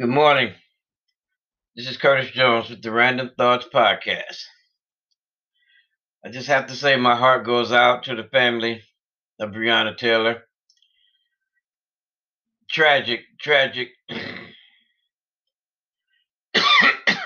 Good 0.00 0.08
morning. 0.08 0.54
This 1.76 1.86
is 1.86 1.98
Curtis 1.98 2.30
Jones 2.30 2.70
with 2.70 2.80
the 2.80 2.90
Random 2.90 3.32
Thoughts 3.36 3.66
Podcast. 3.70 4.44
I 6.24 6.30
just 6.30 6.48
have 6.48 6.68
to 6.68 6.74
say 6.74 6.96
my 6.96 7.14
heart 7.14 7.44
goes 7.44 7.70
out 7.70 8.04
to 8.04 8.14
the 8.14 8.24
family 8.24 8.80
of 9.38 9.50
Breonna 9.50 9.94
Taylor. 9.94 10.44
Tragic, 12.70 13.20
tragic. 13.38 13.88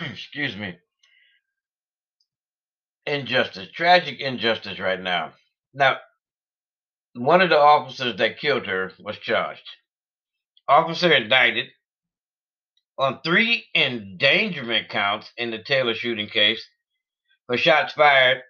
Excuse 0.00 0.56
me. 0.56 0.76
Injustice, 3.06 3.68
tragic 3.72 4.18
injustice 4.18 4.80
right 4.80 5.00
now. 5.00 5.34
Now, 5.74 5.98
one 7.14 7.40
of 7.40 7.50
the 7.50 7.58
officers 7.60 8.16
that 8.16 8.40
killed 8.40 8.66
her 8.66 8.90
was 8.98 9.16
charged. 9.18 9.62
Officer 10.66 11.12
indicted 11.12 11.66
on 12.98 13.20
three 13.22 13.64
endangerment 13.74 14.88
counts 14.88 15.30
in 15.36 15.50
the 15.50 15.58
Taylor 15.58 15.94
shooting 15.94 16.28
case 16.28 16.64
for 17.46 17.56
shots 17.56 17.92
fired 17.94 18.42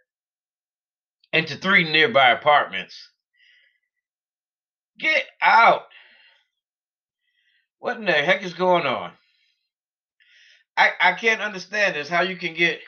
into 1.32 1.56
three 1.56 1.84
nearby 1.90 2.30
apartments. 2.30 3.10
Get 4.98 5.24
out! 5.42 5.82
What 7.78 7.96
in 7.96 8.04
the 8.04 8.12
heck 8.12 8.42
is 8.42 8.54
going 8.54 8.86
on? 8.86 9.12
I, 10.76 10.90
I 11.00 11.12
can't 11.12 11.40
understand 11.40 11.94
this. 11.94 12.08
How 12.08 12.22
you 12.22 12.36
can 12.36 12.54
get 12.54 12.80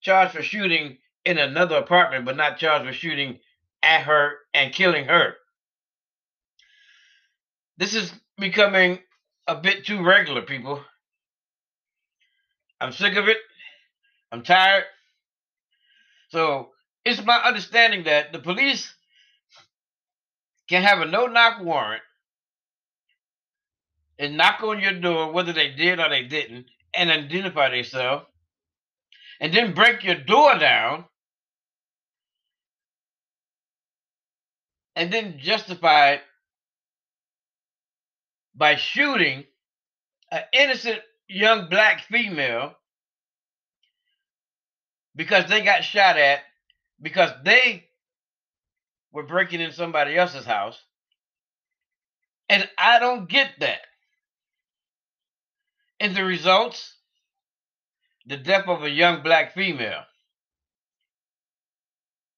charged 0.00 0.32
for 0.32 0.42
shooting 0.42 0.98
in 1.24 1.38
another 1.38 1.76
apartment, 1.76 2.24
but 2.24 2.36
not 2.36 2.58
charged 2.58 2.86
for 2.86 2.92
shooting 2.92 3.38
at 3.82 4.02
her 4.02 4.38
and 4.54 4.72
killing 4.72 5.06
her. 5.06 5.34
This 7.76 7.94
is 7.94 8.12
becoming 8.38 9.00
a 9.46 9.56
bit 9.56 9.86
too 9.86 10.04
regular, 10.04 10.42
people. 10.42 10.82
I'm 12.80 12.92
sick 12.92 13.16
of 13.16 13.28
it. 13.28 13.38
I'm 14.32 14.42
tired. 14.42 14.84
So 16.30 16.70
it's 17.04 17.24
my 17.24 17.36
understanding 17.36 18.04
that 18.04 18.32
the 18.32 18.38
police 18.38 18.94
can 20.68 20.82
have 20.82 21.00
a 21.00 21.06
no 21.06 21.26
knock 21.26 21.62
warrant 21.62 22.02
and 24.18 24.36
knock 24.36 24.62
on 24.62 24.80
your 24.80 24.98
door, 25.00 25.32
whether 25.32 25.52
they 25.52 25.70
did 25.70 26.00
or 26.00 26.08
they 26.08 26.24
didn't, 26.24 26.66
and 26.94 27.10
identify 27.10 27.70
themselves, 27.70 28.26
and 29.40 29.52
then 29.52 29.74
break 29.74 30.04
your 30.04 30.14
door 30.16 30.58
down, 30.58 31.04
and 34.96 35.12
then 35.12 35.38
justify 35.38 36.12
it 36.12 36.20
by 38.54 38.76
shooting 38.76 39.44
an 40.30 40.42
innocent 40.52 41.00
young 41.28 41.68
black 41.68 42.02
female 42.02 42.74
because 45.14 45.48
they 45.48 45.62
got 45.62 45.84
shot 45.84 46.16
at 46.16 46.40
because 47.00 47.30
they 47.44 47.84
were 49.12 49.24
breaking 49.24 49.60
in 49.60 49.72
somebody 49.72 50.16
else's 50.16 50.46
house. 50.46 50.78
And 52.48 52.68
I 52.78 52.98
don't 52.98 53.28
get 53.28 53.50
that. 53.60 53.80
And 56.00 56.16
the 56.16 56.24
results 56.24 56.96
the 58.26 58.36
death 58.36 58.68
of 58.68 58.82
a 58.82 58.90
young 58.90 59.22
black 59.22 59.54
female. 59.54 60.02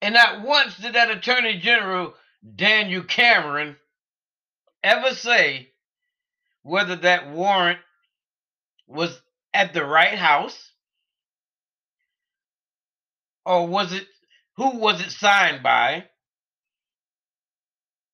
And 0.00 0.14
not 0.14 0.42
once 0.42 0.76
did 0.76 0.94
that 0.94 1.10
Attorney 1.10 1.58
General, 1.58 2.14
Daniel 2.54 3.02
Cameron, 3.02 3.76
ever 4.82 5.14
say 5.14 5.70
whether 6.64 6.96
that 6.96 7.30
warrant 7.30 7.78
was 8.88 9.20
at 9.52 9.72
the 9.72 9.84
right 9.84 10.18
house 10.18 10.72
or 13.46 13.68
was 13.68 13.92
it 13.92 14.06
who 14.56 14.78
was 14.78 15.00
it 15.00 15.11
signed 15.11 15.62
by 15.62 16.05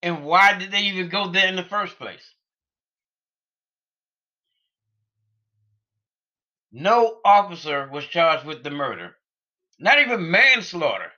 and 0.03 0.25
why 0.25 0.59
did 0.59 0.73
they 0.73 0.83
even 0.83 1.09
go 1.09 1.31
there 1.31 1.47
in 1.47 1.57
the 1.57 1.65
first 1.65 1.99
place? 1.99 2.35
No 6.73 7.19
officer 7.25 7.89
was 7.93 8.07
charged 8.07 8.47
with 8.47 8.63
the 8.63 8.71
murder. 8.71 9.17
Not 9.79 10.01
even 10.01 10.31
manslaughter. 10.31 11.13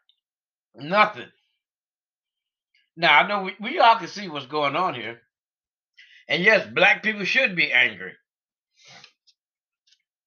Nothing. 0.75 1.29
Now 2.97 3.21
i 3.21 3.27
know 3.27 3.43
we, 3.45 3.55
we 3.61 3.79
all 3.79 3.97
can 3.97 4.09
see 4.09 4.29
what's 4.29 4.47
going 4.47 4.77
on 4.77 4.95
here 4.95 5.23
and 6.29 6.43
yes 6.43 6.67
black 6.75 7.03
people 7.03 7.25
should 7.25 7.57
be 7.57 7.73
angry 7.73 8.13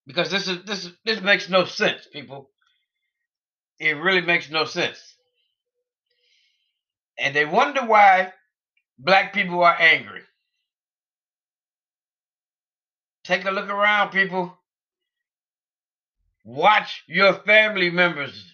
because 0.05 0.29
this 0.29 0.47
is 0.47 0.63
this 0.65 0.89
this 1.03 1.21
makes 1.21 1.49
no 1.49 1.65
sense, 1.65 2.07
people. 2.11 2.49
It 3.79 3.97
really 3.97 4.21
makes 4.21 4.49
no 4.49 4.65
sense. 4.65 4.99
And 7.17 7.35
they 7.35 7.45
wonder 7.45 7.81
why 7.85 8.33
black 8.99 9.33
people 9.33 9.63
are 9.63 9.75
angry. 9.79 10.21
Take 13.23 13.45
a 13.45 13.51
look 13.51 13.69
around, 13.69 14.11
people. 14.11 14.55
Watch 16.43 17.03
your 17.07 17.33
family 17.33 17.89
members. 17.89 18.45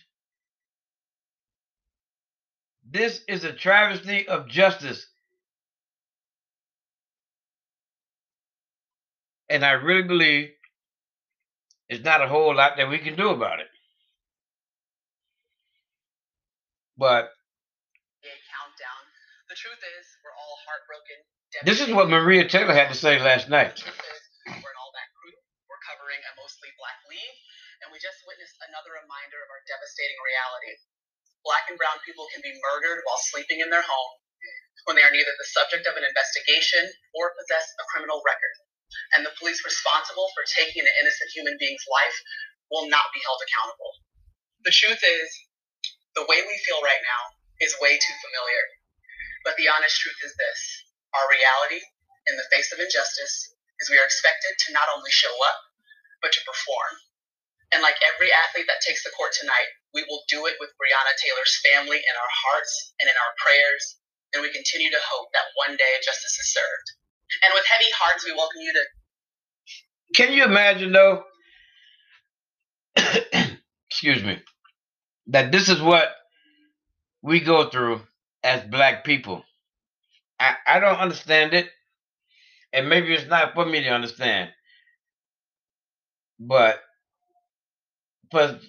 This 2.90 3.22
is 3.28 3.44
a 3.44 3.54
travesty 3.54 4.28
of 4.28 4.48
justice. 4.48 5.06
And 9.52 9.68
I 9.68 9.76
really 9.76 10.08
believe 10.08 10.56
there's 11.92 12.08
not 12.08 12.24
a 12.24 12.32
whole 12.32 12.56
lot 12.56 12.80
that 12.80 12.88
we 12.88 13.04
can 13.04 13.20
do 13.20 13.36
about 13.36 13.60
it. 13.60 13.68
But 16.96 17.36
countdown. 18.48 19.04
The 19.52 19.60
truth 19.60 19.84
is, 20.00 20.08
we're 20.24 20.32
all 20.40 20.56
heartbroken. 20.64 21.20
This 21.68 21.84
is 21.84 21.92
what 21.92 22.08
Maria 22.08 22.48
Taylor 22.48 22.72
had 22.72 22.96
to 22.96 22.96
say 22.96 23.20
last 23.20 23.52
night. 23.52 23.76
we're 24.48 24.56
in 24.56 24.80
all 24.80 24.94
that 24.96 25.12
group. 25.20 25.36
We're 25.68 25.84
covering 25.84 26.24
a 26.24 26.32
mostly 26.40 26.72
black 26.80 27.04
leave, 27.12 27.36
and 27.84 27.92
we 27.92 28.00
just 28.00 28.24
witnessed 28.24 28.56
another 28.72 28.96
reminder 29.04 29.36
of 29.44 29.52
our 29.52 29.60
devastating 29.68 30.20
reality. 30.24 30.80
Black 31.44 31.68
and 31.68 31.76
brown 31.76 32.00
people 32.08 32.24
can 32.32 32.40
be 32.40 32.56
murdered 32.56 33.04
while 33.04 33.20
sleeping 33.20 33.60
in 33.60 33.68
their 33.68 33.84
home 33.84 34.14
when 34.88 34.96
they 34.96 35.04
are 35.04 35.12
neither 35.12 35.36
the 35.36 35.52
subject 35.52 35.84
of 35.92 36.00
an 36.00 36.08
investigation 36.08 36.88
or 37.20 37.36
possess 37.36 37.68
a 37.84 37.86
criminal 37.92 38.24
record 38.24 38.56
and 39.16 39.26
the 39.26 39.36
police 39.40 39.64
responsible 39.64 40.32
for 40.34 40.44
taking 40.48 40.84
an 40.84 40.96
innocent 41.02 41.32
human 41.36 41.56
being's 41.60 41.86
life 41.88 42.18
will 42.72 42.88
not 42.88 43.12
be 43.12 43.24
held 43.28 43.44
accountable. 43.44 43.92
The 44.64 44.72
truth 44.72 45.04
is, 45.04 45.28
the 46.16 46.28
way 46.28 46.44
we 46.44 46.66
feel 46.68 46.84
right 46.84 47.02
now 47.04 47.24
is 47.60 47.76
way 47.80 47.96
too 47.96 48.16
familiar. 48.24 48.64
But 49.44 49.56
the 49.58 49.68
honest 49.72 50.00
truth 50.00 50.20
is 50.24 50.36
this 50.38 50.60
our 51.12 51.28
reality 51.28 51.82
in 52.30 52.38
the 52.40 52.48
face 52.54 52.72
of 52.72 52.80
injustice 52.80 53.52
is 53.82 53.90
we 53.90 54.00
are 54.00 54.08
expected 54.08 54.56
to 54.56 54.76
not 54.78 54.88
only 54.94 55.12
show 55.12 55.34
up, 55.44 55.60
but 56.22 56.32
to 56.32 56.48
perform. 56.48 56.94
And 57.74 57.82
like 57.82 57.98
every 58.04 58.32
athlete 58.32 58.68
that 58.68 58.84
takes 58.84 59.04
the 59.04 59.16
court 59.16 59.34
tonight, 59.34 59.72
we 59.96 60.04
will 60.08 60.24
do 60.28 60.46
it 60.46 60.60
with 60.60 60.76
Breonna 60.78 61.16
Taylor's 61.18 61.60
family 61.64 62.00
in 62.00 62.16
our 62.16 62.34
hearts 62.48 62.94
and 63.00 63.08
in 63.10 63.16
our 63.16 63.34
prayers. 63.40 63.84
And 64.32 64.40
we 64.44 64.52
continue 64.52 64.92
to 64.92 65.08
hope 65.08 65.32
that 65.34 65.52
one 65.56 65.76
day 65.76 66.00
justice 66.04 66.38
is 66.40 66.52
served. 66.52 66.88
And 67.44 67.52
with 67.56 67.68
heavy 67.68 67.92
hearts, 67.96 68.24
we 68.24 68.36
welcome 68.36 68.62
you 68.62 68.72
to. 68.76 68.84
Can 70.16 70.34
you 70.34 70.46
imagine, 70.46 70.92
though? 70.92 71.24
Excuse 73.90 74.24
me. 74.24 74.40
That 75.28 75.52
this 75.52 75.70
is 75.70 75.82
what 75.82 76.10
we 77.22 77.40
go 77.40 77.70
through 77.70 78.02
as 78.44 78.64
black 78.64 79.06
people. 79.06 79.44
I, 80.40 80.56
I 80.68 80.80
don't 80.80 80.98
understand 81.00 81.54
it. 81.54 81.70
And 82.74 82.90
maybe 82.90 83.14
it's 83.14 83.30
not 83.30 83.54
for 83.54 83.66
me 83.66 83.84
to 83.84 83.90
understand. 83.90 84.52
But 86.40 86.80
for 88.32 88.60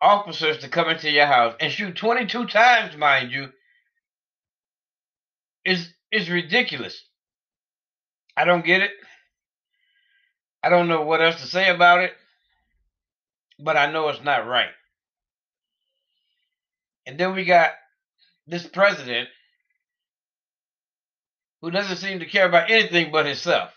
officers 0.00 0.58
to 0.58 0.68
come 0.68 0.88
into 0.88 1.10
your 1.10 1.26
house 1.26 1.54
and 1.60 1.72
shoot 1.72 1.96
22 1.96 2.46
times, 2.46 2.96
mind 2.96 3.32
you, 3.32 3.48
is 5.64 5.88
is 6.12 6.30
ridiculous. 6.30 7.02
I 8.36 8.44
don't 8.44 8.64
get 8.64 8.82
it. 8.82 8.90
I 10.62 10.68
don't 10.68 10.88
know 10.88 11.02
what 11.02 11.20
else 11.20 11.40
to 11.40 11.46
say 11.46 11.70
about 11.70 12.00
it, 12.00 12.12
but 13.58 13.76
I 13.76 13.90
know 13.90 14.08
it's 14.08 14.22
not 14.22 14.46
right. 14.46 14.70
And 17.06 17.18
then 17.18 17.34
we 17.34 17.44
got 17.44 17.72
this 18.46 18.66
president 18.66 19.28
who 21.60 21.70
doesn't 21.70 21.96
seem 21.96 22.20
to 22.20 22.26
care 22.26 22.46
about 22.46 22.70
anything 22.70 23.10
but 23.10 23.26
himself, 23.26 23.70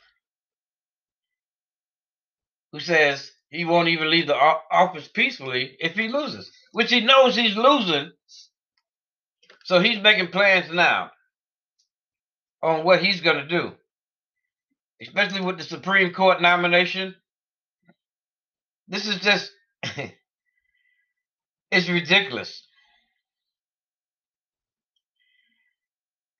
who 2.71 2.79
says 2.79 3.31
he 3.49 3.65
won't 3.65 3.87
even 3.87 4.11
leave 4.11 4.27
the 4.27 4.35
office 4.35 5.07
peacefully 5.07 5.75
if 5.79 5.93
he 5.93 6.07
loses, 6.07 6.51
which 6.71 6.91
he 6.91 7.01
knows 7.01 7.35
he's 7.35 7.55
losing. 7.55 8.11
So 9.63 9.79
he's 9.79 10.01
making 10.01 10.27
plans 10.27 10.71
now 10.71 11.11
on 12.61 12.83
what 12.83 13.03
he's 13.03 13.21
going 13.21 13.37
to 13.37 13.47
do. 13.47 13.71
Especially 15.01 15.41
with 15.41 15.57
the 15.57 15.63
Supreme 15.63 16.13
Court 16.13 16.41
nomination. 16.41 17.15
This 18.87 19.07
is 19.07 19.19
just, 19.19 19.51
it's 21.71 21.89
ridiculous. 21.89 22.65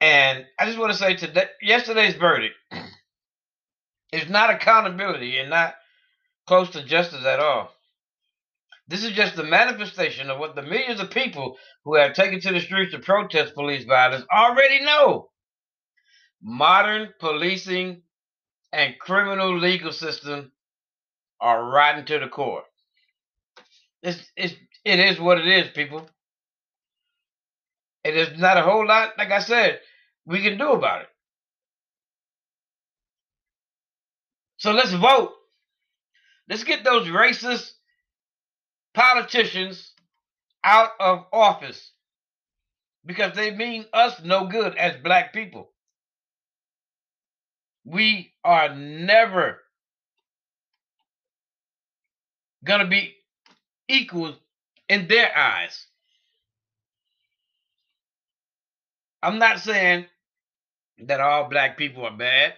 And 0.01 0.45
I 0.59 0.65
just 0.65 0.77
want 0.77 0.91
to 0.91 0.97
say 0.97 1.15
today, 1.15 1.47
yesterday's 1.61 2.15
verdict 2.15 2.55
is 4.11 4.29
not 4.29 4.51
accountability 4.51 5.37
and 5.39 5.49
not 5.49 5.73
close 6.47 6.69
to 6.71 6.83
justice 6.83 7.25
at 7.25 7.39
all. 7.39 7.71
This 8.87 9.03
is 9.03 9.13
just 9.13 9.35
the 9.35 9.43
manifestation 9.43 10.29
of 10.29 10.37
what 10.37 10.55
the 10.55 10.61
millions 10.61 10.99
of 11.01 11.09
people 11.09 11.57
who 11.85 11.95
have 11.95 12.13
taken 12.13 12.39
to 12.41 12.51
the 12.51 12.59
streets 12.59 12.91
to 12.91 12.99
protest 12.99 13.55
police 13.55 13.83
violence 13.85 14.25
already 14.31 14.81
know. 14.85 15.29
Modern 16.43 17.09
policing 17.19 18.03
and 18.75 18.99
criminal 18.99 19.57
legal 19.57 19.93
system 19.93 20.51
are 21.41 21.71
rotten 21.71 22.05
to 22.07 22.19
the 22.19 22.27
core. 22.27 22.63
It's, 24.03 24.19
it's, 24.37 24.55
it 24.85 24.99
is 24.99 25.19
what 25.19 25.39
it 25.39 25.47
is, 25.47 25.69
people. 25.73 26.07
It 28.03 28.17
is 28.17 28.39
not 28.39 28.57
a 28.57 28.63
whole 28.63 28.87
lot, 28.87 29.13
like 29.17 29.31
I 29.31 29.39
said, 29.39 29.79
we 30.25 30.41
can 30.43 30.57
do 30.57 30.71
about 30.73 31.03
it. 31.03 31.09
So 34.57 34.71
let's 34.71 34.93
vote. 34.93 35.33
Let's 36.49 36.63
get 36.63 36.83
those 36.83 37.07
racist 37.07 37.71
politicians 38.93 39.93
out 40.63 40.91
of 40.99 41.25
office 41.33 41.91
because 43.05 43.35
they 43.35 43.51
mean 43.55 43.85
us 43.93 44.21
no 44.23 44.47
good 44.47 44.75
as 44.77 44.95
black 45.03 45.33
people. 45.33 45.69
We 47.85 48.33
are 48.43 48.75
never 48.75 49.59
going 52.65 52.81
to 52.81 52.87
be 52.87 53.15
equal 53.87 54.35
in 54.89 55.07
their 55.07 55.35
eyes. 55.37 55.85
I'm 59.23 59.39
not 59.39 59.59
saying 59.59 60.05
that 60.99 61.21
all 61.21 61.49
black 61.49 61.77
people 61.77 62.05
are 62.05 62.15
bad. 62.17 62.53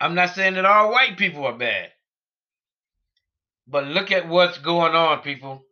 I'm 0.00 0.14
not 0.14 0.34
saying 0.34 0.54
that 0.54 0.64
all 0.64 0.90
white 0.92 1.16
people 1.18 1.46
are 1.46 1.56
bad. 1.58 1.90
But 3.66 3.86
look 3.86 4.12
at 4.12 4.28
what's 4.28 4.58
going 4.58 4.94
on, 4.94 5.20
people. 5.22 5.62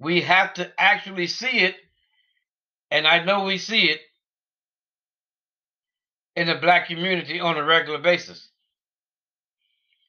We 0.00 0.22
have 0.22 0.54
to 0.54 0.70
actually 0.78 1.28
see 1.28 1.60
it, 1.60 1.76
and 2.90 3.06
I 3.06 3.24
know 3.24 3.44
we 3.44 3.58
see 3.58 3.90
it 3.90 4.00
in 6.36 6.46
the 6.46 6.54
black 6.54 6.86
community 6.86 7.40
on 7.40 7.56
a 7.56 7.64
regular 7.64 7.98
basis. 7.98 8.48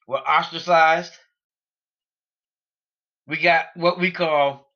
We're 0.06 0.18
ostracized. 0.18 1.12
We 3.26 3.38
got 3.38 3.66
what 3.74 3.98
we 3.98 4.10
call 4.10 4.70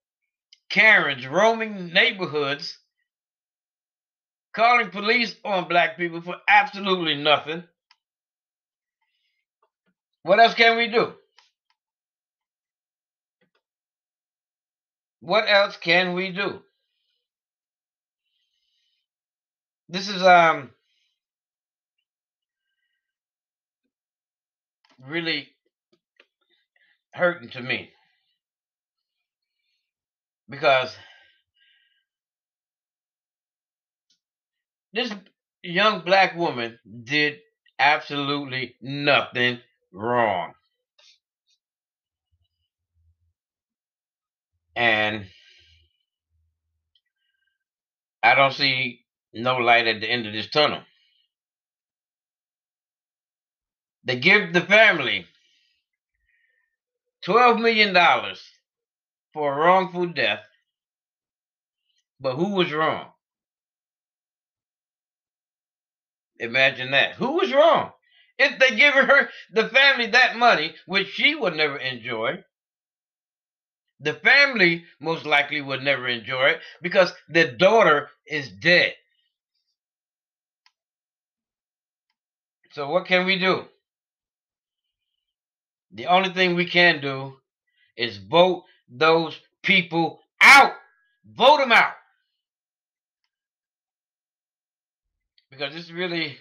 Karens 0.70 1.26
roaming 1.26 1.92
neighborhoods, 1.92 2.78
calling 4.54 4.90
police 4.90 5.34
on 5.44 5.68
black 5.68 5.96
people 5.96 6.22
for 6.22 6.36
absolutely 6.48 7.14
nothing. 7.16 7.64
What 10.22 10.38
else 10.40 10.54
can 10.54 10.76
we 10.76 10.88
do? 10.88 11.12
What 15.20 15.44
else 15.48 15.76
can 15.76 16.14
we 16.14 16.32
do? 16.32 16.60
This 19.88 20.08
is 20.08 20.22
um 20.22 20.70
really 25.06 25.48
hurting 27.12 27.50
to 27.50 27.60
me 27.60 27.90
because 30.48 30.94
this 34.92 35.12
young 35.62 36.04
black 36.04 36.36
woman 36.36 36.78
did 37.04 37.38
absolutely 37.78 38.76
nothing 38.80 39.58
wrong. 39.92 40.52
And 44.74 45.26
I 48.22 48.34
don't 48.34 48.52
see 48.52 49.00
no 49.34 49.56
light 49.56 49.86
at 49.86 50.00
the 50.00 50.10
end 50.10 50.26
of 50.26 50.32
this 50.32 50.48
tunnel. 50.48 50.82
They 54.04 54.16
give 54.16 54.52
the 54.52 54.60
family 54.62 55.26
$12 57.26 57.60
million 57.60 57.94
for 59.32 59.52
a 59.52 59.56
wrongful 59.56 60.06
death. 60.08 60.44
But 62.20 62.36
who 62.36 62.54
was 62.54 62.72
wrong? 62.72 63.06
Imagine 66.38 66.90
that. 66.92 67.14
Who 67.14 67.32
was 67.32 67.52
wrong? 67.52 67.92
If 68.38 68.58
they 68.58 68.74
give 68.76 68.94
her 68.94 69.28
the 69.52 69.68
family 69.68 70.06
that 70.08 70.36
money, 70.36 70.74
which 70.86 71.08
she 71.08 71.34
would 71.34 71.54
never 71.54 71.76
enjoy, 71.76 72.42
the 74.00 74.14
family 74.14 74.84
most 75.00 75.24
likely 75.24 75.60
would 75.60 75.82
never 75.82 76.08
enjoy 76.08 76.50
it 76.50 76.60
because 76.82 77.12
the 77.28 77.52
daughter 77.52 78.10
is 78.26 78.50
dead. 78.50 78.94
So 82.72 82.88
what 82.88 83.06
can 83.06 83.26
we 83.26 83.38
do? 83.38 83.66
The 85.92 86.06
only 86.06 86.30
thing 86.30 86.54
we 86.54 86.66
can 86.66 87.00
do 87.00 87.34
is 87.96 88.16
vote 88.16 88.64
those 88.88 89.38
people 89.62 90.20
out. 90.40 90.72
Vote 91.24 91.58
them 91.58 91.72
out. 91.72 91.92
Because 95.50 95.74
it's 95.76 95.90
really 95.90 96.38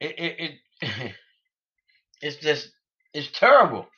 it 0.00 0.14
it, 0.18 0.58
it 0.82 1.14
it's 2.20 2.36
just 2.36 2.70
it's 3.14 3.30
terrible. 3.32 3.88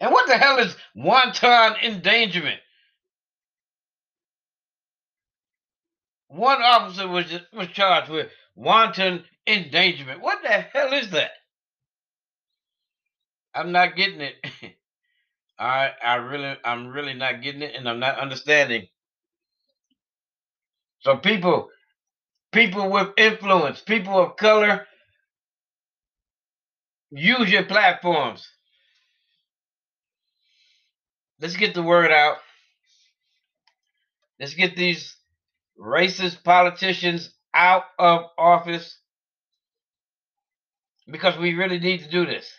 And 0.00 0.12
what 0.12 0.26
the 0.26 0.36
hell 0.36 0.58
is 0.58 0.76
wanton 0.94 1.74
endangerment? 1.82 2.60
One 6.28 6.62
officer 6.62 7.08
was 7.08 7.26
was 7.52 7.68
charged 7.68 8.10
with 8.10 8.30
wanton 8.54 9.24
endangerment. 9.46 10.20
What 10.20 10.42
the 10.42 10.48
hell 10.50 10.92
is 10.92 11.10
that? 11.10 11.30
I'm 13.54 13.72
not 13.72 13.96
getting 13.96 14.20
it. 14.20 14.34
I 15.58 15.90
I 16.04 16.14
really 16.16 16.56
I'm 16.64 16.88
really 16.88 17.14
not 17.14 17.42
getting 17.42 17.62
it 17.62 17.74
and 17.76 17.88
I'm 17.88 18.00
not 18.00 18.18
understanding. 18.18 18.86
So 21.00 21.16
people 21.16 21.68
people 22.52 22.90
with 22.90 23.08
influence, 23.16 23.80
people 23.80 24.20
of 24.22 24.36
color 24.36 24.86
use 27.10 27.50
your 27.50 27.64
platforms 27.64 28.46
let's 31.42 31.56
get 31.56 31.74
the 31.74 31.82
word 31.82 32.10
out. 32.12 32.36
Let's 34.40 34.54
get 34.54 34.76
these 34.76 35.16
racist 35.78 36.42
politicians 36.44 37.34
out 37.54 37.84
of 37.98 38.26
office 38.38 38.98
because 41.10 41.36
we 41.38 41.54
really 41.54 41.78
need 41.78 42.02
to 42.02 42.10
do 42.10 42.26
this. 42.26 42.50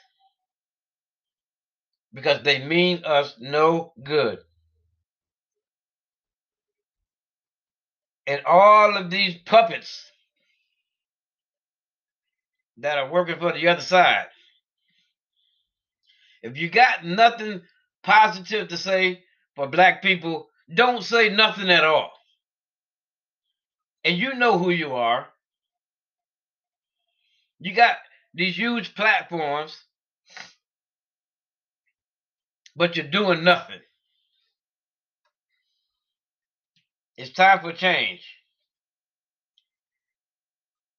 Because 2.13 2.43
they 2.43 2.63
mean 2.63 3.03
us 3.05 3.35
no 3.39 3.93
good. 4.03 4.39
And 8.27 8.41
all 8.45 8.95
of 8.95 9.09
these 9.09 9.35
puppets 9.45 10.05
that 12.77 12.97
are 12.97 13.12
working 13.12 13.39
for 13.39 13.51
the 13.53 13.67
other 13.67 13.81
side. 13.81 14.25
If 16.41 16.57
you 16.57 16.69
got 16.69 17.05
nothing 17.05 17.62
positive 18.03 18.67
to 18.69 18.77
say 18.77 19.23
for 19.55 19.67
black 19.67 20.01
people, 20.01 20.47
don't 20.73 21.03
say 21.03 21.29
nothing 21.29 21.69
at 21.69 21.83
all. 21.83 22.12
And 24.03 24.17
you 24.17 24.36
know 24.36 24.57
who 24.57 24.69
you 24.69 24.93
are. 24.93 25.27
You 27.60 27.74
got 27.74 27.98
these 28.33 28.57
huge 28.57 28.95
platforms, 28.95 29.77
but 32.75 32.95
you're 32.95 33.07
doing 33.07 33.43
nothing. 33.43 33.79
It's 37.17 37.31
time 37.31 37.60
for 37.62 37.74
change. 37.74 38.22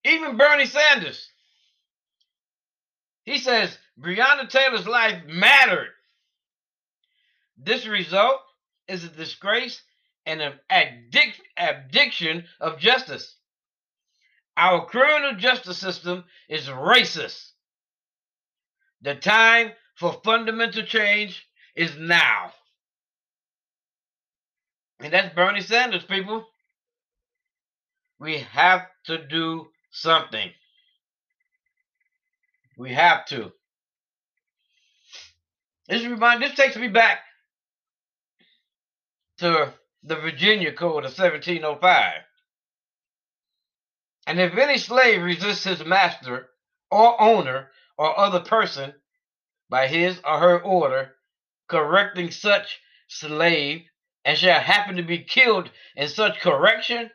Even 0.05 0.37
Bernie 0.37 0.67
Sanders, 0.67 1.29
he 3.25 3.39
says 3.39 3.77
Breonna 4.01 4.49
Taylor's 4.49 4.87
life 4.87 5.23
mattered. 5.27 5.89
This 7.59 7.87
result 7.87 8.41
is 8.89 9.05
a 9.05 9.09
disgrace 9.09 9.83
and 10.27 10.41
an 10.41 10.55
addic- 10.71 11.41
abdiction 11.57 12.45
of 12.61 12.79
justice. 12.79 13.37
Our 14.57 14.87
criminal 14.87 15.35
justice 15.35 15.79
system 15.79 16.25
is 16.49 16.67
racist. 16.69 17.51
The 19.03 19.15
time 19.15 19.73
for 19.97 20.21
fundamental 20.25 20.83
change 20.85 21.47
is 21.77 21.97
now. 21.99 22.53
And 25.01 25.13
that's 25.13 25.35
Bernie 25.35 25.61
Sanders, 25.61 26.05
people. 26.05 26.47
We 28.19 28.39
have 28.39 28.83
to 29.07 29.27
do 29.27 29.69
something. 29.91 30.51
We 32.79 32.93
have 32.93 33.27
to. 33.27 33.53
This 35.89 36.05
remind 36.05 36.43
this 36.43 36.55
takes 36.55 36.77
me 36.77 36.89
back 36.89 37.19
to 39.39 39.75
the 40.05 40.17
Virginia 40.17 40.73
Code 40.73 41.05
of 41.05 41.17
1705. 41.19 42.13
And 44.27 44.41
if 44.41 44.57
any 44.57 44.79
slave 44.79 45.23
resists 45.23 45.65
his 45.65 45.85
master 45.85 46.51
or 46.91 47.21
owner 47.21 47.71
or 47.97 48.19
other 48.19 48.41
person 48.41 48.93
by 49.71 49.89
his 49.89 50.21
or 50.25 50.39
her 50.39 50.61
order, 50.61 51.15
correcting 51.69 52.31
such 52.31 52.81
slave, 53.09 53.83
and 54.25 54.39
shall 54.39 54.61
happen 54.61 54.97
to 54.97 55.03
be 55.03 55.19
killed 55.19 55.71
in 55.97 56.09
such 56.09 56.41
correction, 56.41 57.11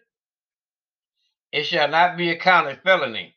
it 1.52 1.64
shall 1.64 1.88
not 1.88 2.18
be 2.18 2.30
accounted 2.30 2.82
felony, 2.84 3.36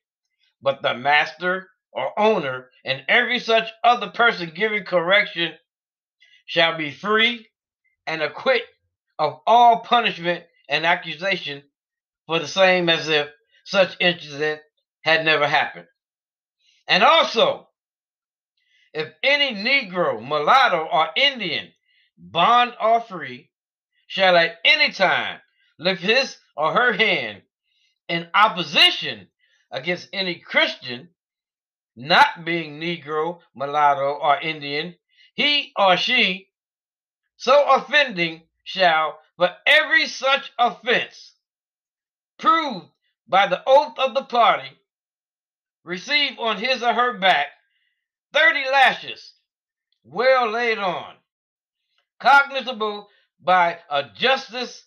but 0.60 0.82
the 0.82 0.94
master 0.94 1.70
or 1.92 2.18
owner 2.18 2.70
and 2.84 3.04
every 3.08 3.38
such 3.38 3.70
other 3.84 4.08
person 4.10 4.52
giving 4.54 4.84
correction 4.84 5.54
shall 6.46 6.76
be 6.76 6.90
free 6.90 7.46
and 8.06 8.22
acquit 8.22 8.62
of 9.18 9.40
all 9.46 9.80
punishment 9.80 10.44
and 10.68 10.86
accusation 10.86 11.62
for 12.26 12.38
the 12.38 12.48
same 12.48 12.88
as 12.88 13.08
if 13.08 13.28
such 13.64 13.96
incident 14.00 14.60
had 15.02 15.24
never 15.24 15.46
happened. 15.46 15.86
And 16.88 17.02
also, 17.02 17.68
if 18.92 19.12
any 19.22 19.54
Negro, 19.54 20.20
mulatto, 20.20 20.88
or 20.90 21.08
Indian, 21.16 21.72
bond 22.18 22.74
or 22.80 23.00
free, 23.00 23.50
shall 24.06 24.36
at 24.36 24.58
any 24.64 24.92
time 24.92 25.40
lift 25.78 26.02
his 26.02 26.36
or 26.56 26.72
her 26.72 26.92
hand 26.92 27.42
in 28.08 28.28
opposition 28.34 29.28
against 29.70 30.08
any 30.12 30.34
Christian, 30.34 31.08
not 31.96 32.44
being 32.44 32.78
Negro, 32.78 33.40
mulatto, 33.54 34.18
or 34.20 34.38
Indian, 34.40 34.94
he 35.34 35.72
or 35.76 35.96
she 35.96 36.48
so 37.36 37.64
offending 37.70 38.42
shall, 38.64 39.18
for 39.36 39.50
every 39.66 40.06
such 40.06 40.52
offense, 40.58 41.32
proved 42.38 42.86
by 43.28 43.46
the 43.46 43.62
oath 43.66 43.98
of 43.98 44.14
the 44.14 44.24
party, 44.24 44.68
receive 45.84 46.38
on 46.38 46.58
his 46.58 46.82
or 46.82 46.92
her 46.92 47.18
back 47.18 47.46
thirty 48.32 48.64
lashes, 48.70 49.32
well 50.04 50.50
laid 50.50 50.78
on, 50.78 51.14
cognizable 52.20 53.08
by 53.40 53.78
a 53.90 54.04
justice 54.14 54.84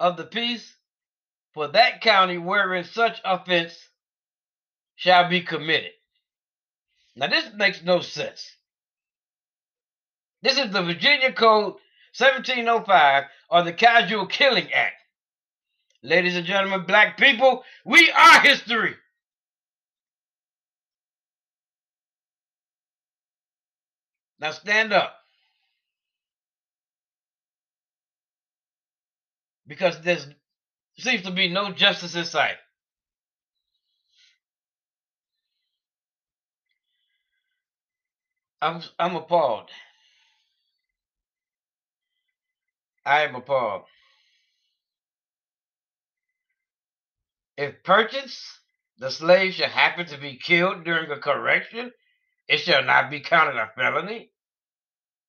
of 0.00 0.16
the 0.16 0.24
peace 0.24 0.74
for 1.52 1.68
that 1.68 2.00
county 2.00 2.38
wherein 2.38 2.84
such 2.84 3.20
offense 3.24 3.76
shall 4.96 5.28
be 5.28 5.40
committed. 5.40 5.92
Now, 7.16 7.28
this 7.28 7.48
makes 7.54 7.82
no 7.82 8.00
sense. 8.00 8.50
This 10.42 10.58
is 10.58 10.72
the 10.72 10.82
Virginia 10.82 11.32
Code 11.32 11.76
1705 12.16 13.24
or 13.50 13.62
the 13.62 13.72
Casual 13.72 14.26
Killing 14.26 14.72
Act. 14.72 14.94
Ladies 16.02 16.36
and 16.36 16.46
gentlemen, 16.46 16.84
black 16.86 17.16
people, 17.18 17.64
we 17.84 18.10
are 18.10 18.40
history. 18.40 18.94
Now 24.38 24.52
stand 24.52 24.92
up. 24.92 25.14
Because 29.66 30.00
there 30.02 30.18
seems 30.98 31.22
to 31.22 31.30
be 31.30 31.48
no 31.48 31.72
justice 31.72 32.14
in 32.14 32.24
sight. 32.26 32.56
I'm 38.60 38.82
I'm 38.98 39.16
appalled. 39.16 39.70
I 43.06 43.22
am 43.22 43.34
appalled. 43.34 43.82
If 47.56 47.82
purchase, 47.84 48.42
the 48.98 49.10
slave 49.10 49.54
shall 49.54 49.68
happen 49.68 50.06
to 50.06 50.18
be 50.18 50.36
killed 50.36 50.84
during 50.84 51.10
a 51.10 51.18
correction, 51.18 51.92
it 52.48 52.58
shall 52.58 52.82
not 52.82 53.10
be 53.10 53.20
counted 53.20 53.56
a 53.56 53.70
felony. 53.76 54.30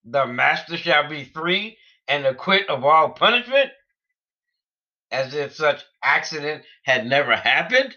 The 0.05 0.25
master 0.25 0.77
shall 0.77 1.09
be 1.09 1.25
free 1.25 1.77
and 2.07 2.25
acquit 2.25 2.69
of 2.69 2.83
all 2.83 3.09
punishment, 3.09 3.71
as 5.11 5.33
if 5.33 5.55
such 5.55 5.83
accident 6.03 6.63
had 6.83 7.05
never 7.05 7.35
happened. 7.35 7.95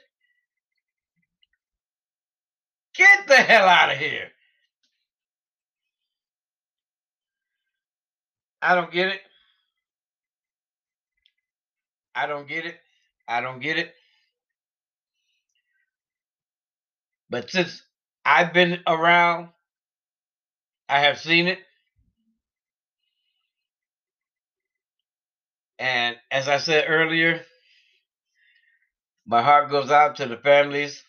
Get 2.95 3.27
the 3.29 3.37
hell 3.37 3.69
out 3.69 3.93
of 3.93 3.99
here. 3.99 4.29
I 8.61 8.75
don't 8.75 8.93
get 8.93 9.09
it. 9.09 9.21
I 12.19 12.27
don't 12.27 12.49
get 12.49 12.67
it. 12.67 12.77
I 13.29 13.41
don't 13.41 13.61
get 13.61 13.79
it. 13.79 13.95
But 17.31 17.49
since 17.49 17.81
I've 18.25 18.53
been 18.53 18.81
around, 18.89 19.51
I 20.89 21.01
have 21.01 21.21
seen 21.21 21.47
it. 21.47 21.61
And 25.79 26.17
as 26.33 26.49
I 26.49 26.59
said 26.59 26.87
earlier, 26.89 27.43
my 29.25 29.43
heart 29.43 29.71
goes 29.71 29.93
out 29.93 30.17
to 30.17 30.27
the 30.27 30.39
families 30.39 31.05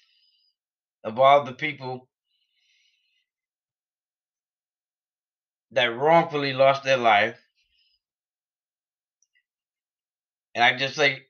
of 1.03 1.17
all 1.19 1.43
the 1.43 1.53
people 1.53 2.07
that 5.71 5.87
wrongfully 5.87 6.53
lost 6.53 6.83
their 6.83 6.97
life. 6.97 7.37
And 10.59 10.65
I 10.65 10.77
just 10.77 10.95
say, 10.95 11.21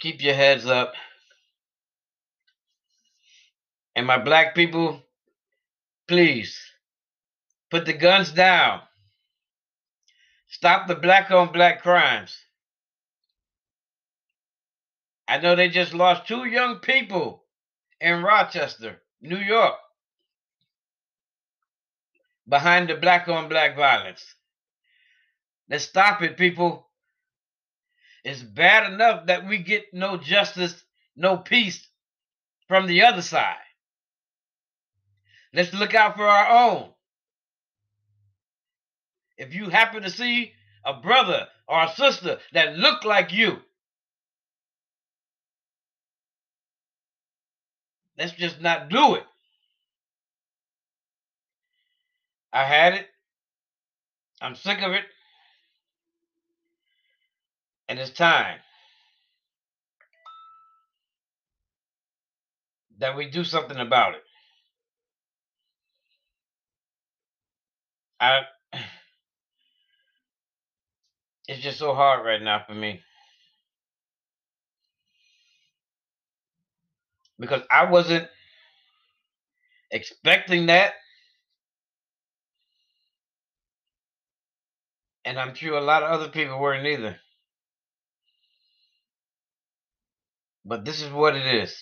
keep 0.00 0.20
your 0.20 0.34
heads 0.34 0.66
up. 0.66 0.94
And 3.94 4.08
my 4.08 4.18
black 4.18 4.56
people, 4.56 5.00
please 6.08 6.58
put 7.70 7.86
the 7.86 7.92
guns 7.92 8.32
down. 8.32 8.80
Stop 10.48 10.88
the 10.88 10.96
black 10.96 11.30
on 11.30 11.52
black 11.52 11.80
crimes. 11.80 12.36
I 15.28 15.38
know 15.38 15.54
they 15.54 15.68
just 15.68 15.94
lost 15.94 16.26
two 16.26 16.44
young 16.44 16.80
people 16.80 17.44
in 18.00 18.20
Rochester, 18.20 19.00
New 19.20 19.38
York, 19.38 19.76
behind 22.48 22.90
the 22.90 22.96
black 22.96 23.28
on 23.28 23.48
black 23.48 23.76
violence. 23.76 24.24
Let's 25.70 25.84
stop 25.84 26.20
it, 26.20 26.36
people. 26.36 26.88
It's 28.24 28.42
bad 28.42 28.92
enough 28.92 29.26
that 29.26 29.46
we 29.46 29.58
get 29.58 29.94
no 29.94 30.16
justice, 30.16 30.74
no 31.16 31.36
peace 31.36 31.88
from 32.66 32.88
the 32.88 33.02
other 33.02 33.22
side. 33.22 33.54
Let's 35.54 35.72
look 35.72 35.94
out 35.94 36.16
for 36.16 36.26
our 36.26 36.70
own. 36.70 36.90
If 39.38 39.54
you 39.54 39.70
happen 39.70 40.02
to 40.02 40.10
see 40.10 40.52
a 40.84 41.00
brother 41.00 41.46
or 41.68 41.84
a 41.84 41.94
sister 41.94 42.38
that 42.52 42.76
look 42.76 43.04
like 43.04 43.32
you, 43.32 43.58
let's 48.18 48.32
just 48.32 48.60
not 48.60 48.90
do 48.90 49.14
it. 49.14 49.24
I 52.52 52.64
had 52.64 52.94
it. 52.94 53.06
I'm 54.42 54.56
sick 54.56 54.82
of 54.82 54.92
it. 54.92 55.04
And 57.90 57.98
it's 57.98 58.12
time 58.12 58.60
that 63.00 63.16
we 63.16 63.28
do 63.28 63.42
something 63.42 63.78
about 63.78 64.14
it. 64.14 64.22
I 68.20 68.42
it's 71.48 71.62
just 71.62 71.80
so 71.80 71.94
hard 71.94 72.24
right 72.24 72.40
now 72.40 72.62
for 72.64 72.74
me. 72.74 73.00
Because 77.40 77.62
I 77.72 77.90
wasn't 77.90 78.28
expecting 79.90 80.66
that. 80.66 80.92
And 85.24 85.40
I'm 85.40 85.56
sure 85.56 85.76
a 85.76 85.80
lot 85.80 86.04
of 86.04 86.10
other 86.12 86.28
people 86.28 86.60
weren't 86.60 86.86
either. 86.86 87.18
But 90.64 90.84
this 90.84 91.02
is 91.02 91.10
what 91.12 91.36
it 91.36 91.46
is. 91.46 91.76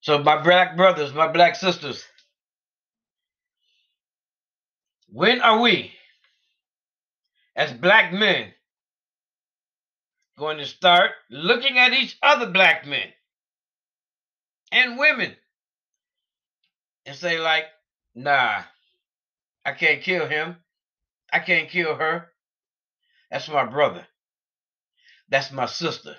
So, 0.00 0.18
my 0.18 0.42
black 0.42 0.76
brothers, 0.76 1.12
my 1.14 1.28
black 1.28 1.56
sisters, 1.56 2.04
when 5.08 5.40
are 5.42 5.60
we, 5.60 5.92
as 7.56 7.72
black 7.72 8.12
men, 8.12 8.52
going 10.38 10.58
to 10.58 10.66
start 10.66 11.10
looking 11.30 11.78
at 11.78 11.92
each 11.92 12.16
other 12.22 12.46
black 12.50 12.86
men 12.86 13.08
and 14.72 14.98
women 14.98 15.36
and 17.06 17.16
say, 17.16 17.38
like, 17.38 17.64
nah, 18.14 18.62
I 19.64 19.72
can't 19.72 20.02
kill 20.02 20.26
him. 20.26 20.56
I 21.32 21.38
can't 21.40 21.68
kill 21.70 21.94
her. 21.94 22.28
That's 23.30 23.48
my 23.48 23.64
brother. 23.64 24.06
That's 25.32 25.50
my 25.50 25.64
sister. 25.64 26.14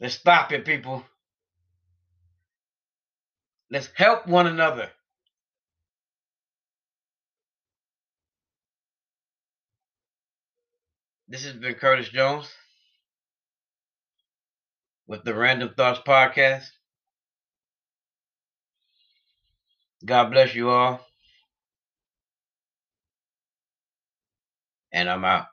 Let's 0.00 0.14
stop 0.14 0.52
it, 0.52 0.64
people. 0.64 1.04
Let's 3.68 3.88
help 3.96 4.28
one 4.28 4.46
another. 4.46 4.88
This 11.26 11.42
has 11.42 11.54
been 11.54 11.74
Curtis 11.74 12.10
Jones 12.10 12.48
with 15.08 15.24
the 15.24 15.34
Random 15.34 15.74
Thoughts 15.76 15.98
Podcast. 16.06 16.66
God 20.04 20.30
bless 20.30 20.54
you 20.54 20.70
all. 20.70 21.04
And 24.92 25.10
I'm 25.10 25.24
out. 25.24 25.46